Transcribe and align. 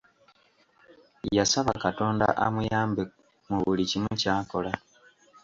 Yasaba 1.37 1.71
katonda 1.83 2.27
amuyambe 2.45 3.01
mu 3.49 3.57
buli 3.63 3.83
kimu 3.89 4.11
kyakola. 4.21 4.71